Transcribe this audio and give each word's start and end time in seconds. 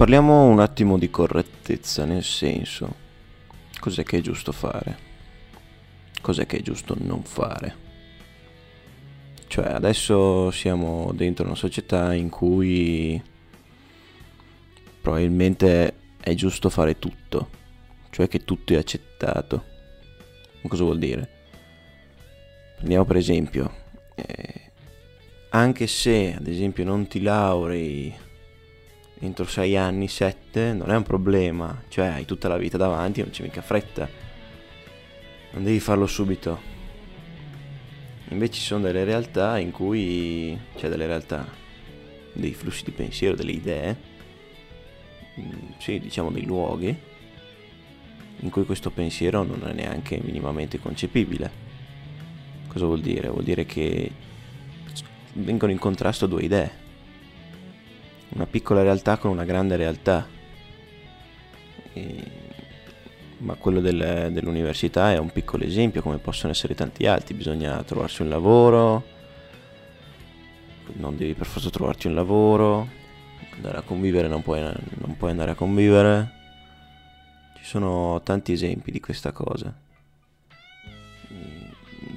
Parliamo 0.00 0.46
un 0.46 0.60
attimo 0.60 0.96
di 0.96 1.10
correttezza, 1.10 2.06
nel 2.06 2.24
senso, 2.24 2.94
cos'è 3.80 4.02
che 4.02 4.16
è 4.16 4.20
giusto 4.22 4.50
fare? 4.50 4.96
Cos'è 6.22 6.46
che 6.46 6.56
è 6.56 6.62
giusto 6.62 6.96
non 6.98 7.22
fare? 7.22 7.76
Cioè, 9.46 9.66
adesso 9.66 10.50
siamo 10.52 11.12
dentro 11.12 11.44
una 11.44 11.54
società 11.54 12.14
in 12.14 12.30
cui 12.30 13.22
probabilmente 15.02 15.94
è 16.18 16.32
giusto 16.32 16.70
fare 16.70 16.98
tutto, 16.98 17.50
cioè 18.08 18.26
che 18.26 18.42
tutto 18.42 18.72
è 18.72 18.76
accettato. 18.76 19.64
Cosa 20.66 20.82
vuol 20.82 20.98
dire? 20.98 21.28
Prendiamo 22.76 23.04
per 23.04 23.16
esempio, 23.16 23.70
eh, 24.14 24.70
anche 25.50 25.86
se 25.86 26.36
ad 26.38 26.46
esempio 26.46 26.84
non 26.84 27.06
ti 27.06 27.20
laurei 27.20 28.28
entro 29.20 29.44
6 29.44 29.76
anni, 29.76 30.08
7, 30.08 30.72
non 30.72 30.90
è 30.90 30.96
un 30.96 31.02
problema, 31.02 31.82
cioè 31.88 32.06
hai 32.06 32.24
tutta 32.24 32.48
la 32.48 32.56
vita 32.56 32.78
davanti, 32.78 33.20
non 33.20 33.30
c'è 33.30 33.42
mica 33.42 33.60
fretta, 33.60 34.08
non 35.52 35.62
devi 35.62 35.78
farlo 35.78 36.06
subito. 36.06 36.68
Invece 38.30 38.52
ci 38.54 38.60
sono 38.62 38.82
delle 38.84 39.04
realtà 39.04 39.58
in 39.58 39.72
cui 39.72 40.58
c'è 40.74 40.88
delle 40.88 41.06
realtà, 41.06 41.46
dei 42.32 42.54
flussi 42.54 42.84
di 42.84 42.92
pensiero, 42.92 43.36
delle 43.36 43.52
idee, 43.52 43.96
mm, 45.38 45.70
sì, 45.78 45.98
diciamo 45.98 46.30
dei 46.30 46.44
luoghi, 46.44 46.96
in 48.42 48.50
cui 48.50 48.64
questo 48.64 48.90
pensiero 48.90 49.42
non 49.42 49.62
è 49.66 49.72
neanche 49.74 50.18
minimamente 50.22 50.78
concepibile. 50.78 51.68
Cosa 52.68 52.86
vuol 52.86 53.00
dire? 53.00 53.28
Vuol 53.28 53.44
dire 53.44 53.66
che 53.66 54.10
vengono 55.34 55.72
in 55.72 55.78
contrasto 55.78 56.26
due 56.26 56.42
idee 56.42 56.88
una 58.30 58.46
piccola 58.46 58.82
realtà 58.82 59.16
con 59.16 59.30
una 59.30 59.44
grande 59.44 59.76
realtà. 59.76 60.26
E, 61.92 62.38
ma 63.38 63.54
quello 63.54 63.80
del, 63.80 64.30
dell'università 64.32 65.12
è 65.12 65.18
un 65.18 65.30
piccolo 65.30 65.64
esempio, 65.64 66.02
come 66.02 66.18
possono 66.18 66.52
essere 66.52 66.74
tanti 66.74 67.06
altri. 67.06 67.34
Bisogna 67.34 67.82
trovarsi 67.82 68.22
un 68.22 68.28
lavoro, 68.28 69.04
non 70.94 71.16
devi 71.16 71.34
per 71.34 71.46
forza 71.46 71.70
trovarti 71.70 72.06
un 72.06 72.14
lavoro, 72.14 72.88
andare 73.54 73.78
a 73.78 73.82
convivere 73.82 74.28
non 74.28 74.42
puoi, 74.42 74.60
non 74.60 75.16
puoi 75.16 75.30
andare 75.30 75.52
a 75.52 75.54
convivere. 75.54 76.38
Ci 77.56 77.64
sono 77.64 78.20
tanti 78.22 78.52
esempi 78.52 78.90
di 78.90 79.00
questa 79.00 79.32
cosa. 79.32 79.74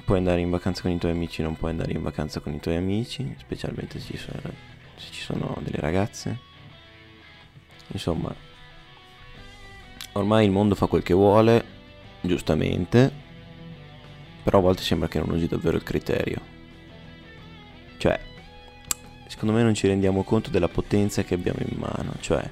Puoi 0.04 0.18
andare 0.18 0.40
in 0.40 0.50
vacanza 0.50 0.82
con 0.82 0.90
i 0.90 0.98
tuoi 0.98 1.12
amici, 1.12 1.42
non 1.42 1.56
puoi 1.56 1.70
andare 1.70 1.92
in 1.92 2.02
vacanza 2.02 2.40
con 2.40 2.52
i 2.52 2.60
tuoi 2.60 2.76
amici, 2.76 3.34
specialmente 3.38 3.98
se 3.98 4.12
ci 4.12 4.18
sono 4.18 4.40
se 5.04 5.12
ci 5.12 5.20
sono 5.20 5.56
delle 5.60 5.80
ragazze. 5.80 6.38
Insomma, 7.88 8.34
ormai 10.12 10.44
il 10.46 10.50
mondo 10.50 10.74
fa 10.74 10.86
quel 10.86 11.02
che 11.02 11.14
vuole, 11.14 11.64
giustamente, 12.22 13.12
però 14.42 14.58
a 14.58 14.62
volte 14.62 14.82
sembra 14.82 15.08
che 15.08 15.18
non 15.18 15.30
usi 15.30 15.46
davvero 15.46 15.76
il 15.76 15.82
criterio. 15.82 16.40
Cioè, 17.98 18.18
secondo 19.26 19.54
me 19.54 19.62
non 19.62 19.74
ci 19.74 19.86
rendiamo 19.86 20.22
conto 20.22 20.50
della 20.50 20.68
potenza 20.68 21.22
che 21.22 21.34
abbiamo 21.34 21.60
in 21.60 21.76
mano, 21.78 22.14
cioè 22.20 22.48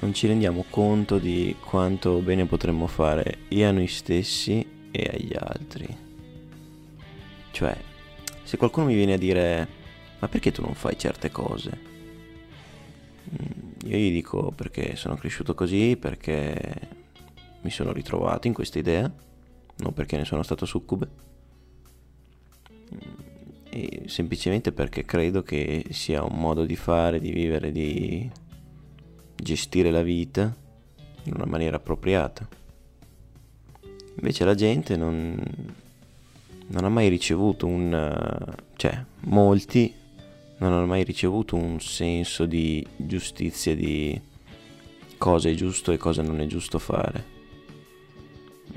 non 0.00 0.14
ci 0.14 0.26
rendiamo 0.26 0.64
conto 0.70 1.18
di 1.18 1.54
quanto 1.60 2.18
bene 2.20 2.46
potremmo 2.46 2.86
fare 2.86 3.40
e 3.48 3.64
a 3.64 3.70
noi 3.70 3.86
stessi 3.86 4.66
e 4.90 5.10
agli 5.12 5.32
altri. 5.38 5.96
Cioè, 7.50 7.76
se 8.42 8.56
qualcuno 8.56 8.86
mi 8.86 8.94
viene 8.94 9.12
a 9.14 9.18
dire 9.18 9.80
ma 10.22 10.28
perché 10.28 10.52
tu 10.52 10.62
non 10.62 10.74
fai 10.74 10.96
certe 10.96 11.32
cose? 11.32 11.78
Mm, 13.28 13.70
io 13.86 13.96
gli 13.96 14.12
dico 14.12 14.52
perché 14.52 14.94
sono 14.94 15.16
cresciuto 15.16 15.52
così, 15.52 15.96
perché 15.96 16.88
mi 17.62 17.70
sono 17.70 17.92
ritrovato 17.92 18.46
in 18.46 18.52
questa 18.54 18.78
idea, 18.78 19.12
non 19.78 19.92
perché 19.92 20.16
ne 20.16 20.24
sono 20.24 20.44
stato 20.44 20.64
succube, 20.64 21.08
mm, 22.94 22.98
e 23.70 24.02
semplicemente 24.06 24.70
perché 24.70 25.04
credo 25.04 25.42
che 25.42 25.86
sia 25.90 26.22
un 26.22 26.38
modo 26.38 26.64
di 26.66 26.76
fare, 26.76 27.18
di 27.18 27.32
vivere, 27.32 27.72
di 27.72 28.30
gestire 29.34 29.90
la 29.90 30.02
vita 30.02 30.54
in 31.24 31.34
una 31.34 31.46
maniera 31.46 31.78
appropriata. 31.78 32.46
Invece 34.14 34.44
la 34.44 34.54
gente 34.54 34.94
non, 34.94 35.36
non 36.68 36.84
ha 36.84 36.88
mai 36.88 37.08
ricevuto 37.08 37.66
un... 37.66 38.54
cioè 38.76 39.04
molti 39.22 40.00
non 40.62 40.72
hanno 40.74 40.86
mai 40.86 41.02
ricevuto 41.02 41.56
un 41.56 41.80
senso 41.80 42.46
di 42.46 42.86
giustizia, 42.96 43.74
di 43.74 44.18
cosa 45.18 45.48
è 45.48 45.54
giusto 45.54 45.90
e 45.90 45.96
cosa 45.96 46.22
non 46.22 46.40
è 46.40 46.46
giusto 46.46 46.78
fare. 46.78 47.40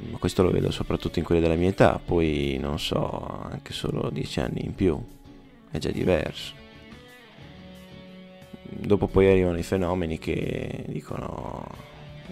Ma 0.09 0.17
questo 0.17 0.41
lo 0.41 0.49
vedo 0.49 0.71
soprattutto 0.71 1.19
in 1.19 1.25
quelli 1.25 1.41
della 1.41 1.55
mia 1.55 1.69
età, 1.69 2.01
poi 2.03 2.57
non 2.59 2.79
so, 2.79 3.47
anche 3.49 3.71
solo 3.71 4.09
dieci 4.09 4.39
anni 4.39 4.65
in 4.65 4.73
più, 4.73 4.99
è 5.69 5.77
già 5.77 5.91
diverso. 5.91 6.53
Dopo 8.63 9.07
poi 9.07 9.27
arrivano 9.29 9.59
i 9.59 9.63
fenomeni 9.63 10.17
che 10.17 10.85
dicono, 10.87 11.67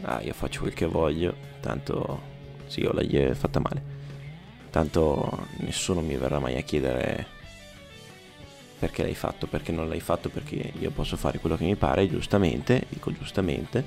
ah 0.02 0.19
io 0.22 0.34
faccio 0.34 0.62
quel 0.62 0.74
che 0.74 0.88
voglio, 0.88 1.36
tanto 1.62 2.31
sì, 2.66 2.81
io 2.81 2.92
l'ho 2.92 3.34
fatta 3.36 3.59
male, 3.59 3.84
tanto 4.72 5.47
nessuno 5.58 6.02
mi 6.02 6.16
verrà 6.16 6.40
mai 6.40 6.58
a 6.58 6.62
chiedere 6.62 7.42
perché 8.84 9.02
l'hai 9.02 9.16
fatto, 9.16 9.48
perché 9.48 9.72
non 9.72 9.88
l'hai 9.88 10.02
fatto, 10.02 10.28
perché 10.28 10.74
io 10.78 10.92
posso 10.92 11.16
fare 11.16 11.40
quello 11.40 11.56
che 11.56 11.64
mi 11.64 11.78
pare, 11.78 12.06
giustamente, 12.10 12.84
dico 12.90 13.14
giustamente, 13.14 13.82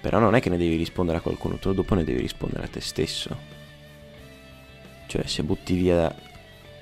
però 0.00 0.20
non 0.20 0.36
è 0.36 0.40
che 0.40 0.48
ne 0.48 0.56
devi 0.56 0.76
rispondere 0.76 1.18
a 1.18 1.20
qualcuno, 1.20 1.56
tu 1.56 1.72
dopo 1.72 1.96
ne 1.96 2.04
devi 2.04 2.20
rispondere 2.20 2.66
a 2.66 2.68
te 2.68 2.80
stesso. 2.80 3.36
Cioè, 5.08 5.26
se 5.26 5.42
butti 5.42 5.74
via 5.74 6.14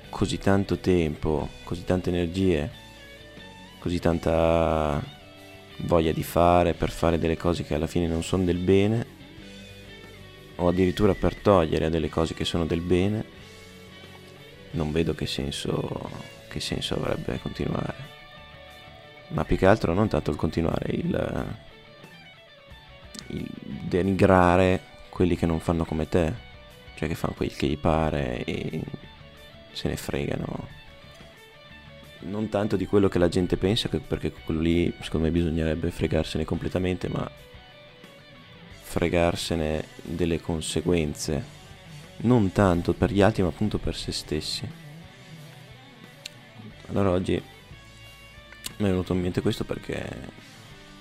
così 0.09 0.37
tanto 0.37 0.77
tempo, 0.77 1.49
così 1.63 1.83
tante 1.83 2.11
energie, 2.11 2.69
così 3.79 3.97
tanta 3.97 5.01
voglia 5.77 6.11
di 6.11 6.23
fare 6.23 6.75
per 6.75 6.91
fare 6.91 7.17
delle 7.17 7.37
cose 7.37 7.63
che 7.63 7.73
alla 7.73 7.87
fine 7.87 8.05
non 8.05 8.21
sono 8.21 8.43
del 8.43 8.59
bene, 8.59 9.05
o 10.57 10.67
addirittura 10.67 11.15
per 11.15 11.37
togliere 11.37 11.89
delle 11.89 12.09
cose 12.09 12.35
che 12.35 12.45
sono 12.45 12.67
del 12.67 12.81
bene, 12.81 13.25
non 14.73 14.91
vedo 14.91 15.15
che 15.15 15.25
senso 15.25 16.35
che 16.57 16.59
senso 16.59 16.95
avrebbe 16.95 17.39
continuare? 17.39 18.15
Ma 19.29 19.43
più 19.43 19.57
che 19.57 19.65
altro 19.65 19.93
non 19.93 20.07
tanto 20.07 20.31
il 20.31 20.37
continuare, 20.37 20.91
il, 20.91 21.55
il 23.27 23.47
denigrare 23.59 24.81
quelli 25.09 25.35
che 25.35 25.45
non 25.45 25.59
fanno 25.59 25.85
come 25.85 26.07
te, 26.07 26.33
cioè 26.95 27.07
che 27.07 27.15
fanno 27.15 27.33
quel 27.35 27.55
che 27.55 27.67
gli 27.67 27.77
pare 27.77 28.43
e 28.43 28.81
se 29.71 29.89
ne 29.89 29.97
fregano. 29.97 30.75
Non 32.19 32.49
tanto 32.49 32.75
di 32.75 32.87
quello 32.87 33.09
che 33.09 33.19
la 33.19 33.29
gente 33.29 33.57
pensa, 33.57 33.89
perché 33.89 34.31
quello 34.31 34.61
lì 34.61 34.93
secondo 35.01 35.27
me 35.27 35.31
bisognerebbe 35.31 35.91
fregarsene 35.91 36.45
completamente, 36.45 37.09
ma 37.09 37.29
fregarsene 38.81 39.85
delle 40.01 40.41
conseguenze. 40.41 41.55
Non 42.19 42.51
tanto 42.51 42.93
per 42.93 43.11
gli 43.11 43.21
altri, 43.21 43.43
ma 43.43 43.49
appunto 43.49 43.77
per 43.77 43.95
se 43.95 44.11
stessi. 44.11 44.86
Allora 46.87 47.11
oggi 47.11 47.33
mi 47.33 48.85
è 48.85 48.89
venuto 48.89 49.13
in 49.13 49.21
mente 49.21 49.41
questo 49.41 49.63
perché 49.65 50.07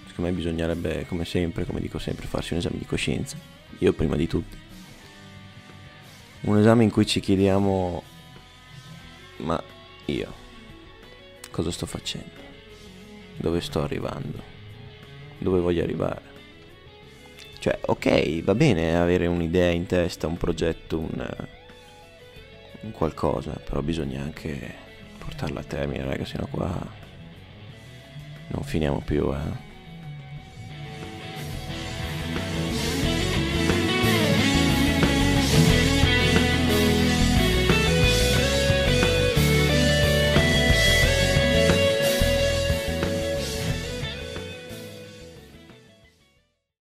secondo 0.07 0.31
me 0.31 0.33
bisognerebbe, 0.33 1.07
come 1.07 1.25
sempre, 1.25 1.65
come 1.65 1.81
dico 1.81 1.99
sempre, 1.99 2.27
farsi 2.27 2.55
un 2.55 2.59
esame 2.59 2.79
di 2.79 2.87
coscienza. 2.87 3.37
Io 3.79 3.93
prima 3.93 4.17
di 4.17 4.27
tutti. 4.27 4.57
Un 6.43 6.59
esame 6.59 6.85
in 6.85 6.91
cui 6.91 7.07
ci 7.07 7.21
chiediamo, 7.21 8.03
ma 9.39 9.63
io 10.07 10.35
cosa 11.51 11.71
sto 11.71 11.87
facendo? 11.87 12.45
Dove 13.37 13.61
sto 13.61 13.83
arrivando? 13.83 14.43
Dove 15.39 15.61
voglio 15.61 15.83
arrivare? 15.83 16.35
Cioè, 17.59 17.79
ok, 17.87 18.43
va 18.43 18.55
bene 18.55 18.97
avere 18.97 19.27
un'idea 19.27 19.71
in 19.71 19.87
testa, 19.87 20.27
un 20.27 20.37
progetto, 20.37 20.99
un, 20.99 21.47
un 22.81 22.91
qualcosa, 22.93 23.53
però 23.53 23.83
bisogna 23.83 24.23
anche 24.23 24.86
portarla 25.27 25.61
a 25.61 25.65
termine, 25.65 26.05
raga, 26.05 26.25
sennò 26.25 26.47
qua 26.47 27.05
non 28.49 28.63
finiamo 28.63 29.03
più, 29.05 29.33
eh. 29.33 29.66